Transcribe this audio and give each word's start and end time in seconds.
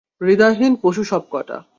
হৃদয়হীন 0.21 0.73
পশু 0.83 1.03
সবকটা! 1.03 1.57